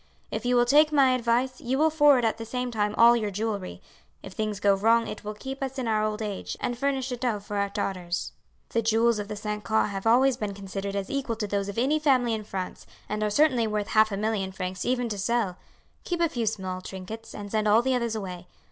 [0.31, 3.29] If you will take my advice you will forward at the same time all your
[3.29, 3.83] jewelry.
[4.23, 7.17] If things go wrong it will keep us in our old age and furnish a
[7.17, 8.31] dot for our daughters.
[8.69, 9.63] "The jewels of the St.
[9.63, 13.21] Caux have always been considered as equal to those of any family in France, and
[13.21, 15.57] are certainly worth half a million francs even to sell.
[16.03, 18.47] Keep a few small trinkets, and send all the others away.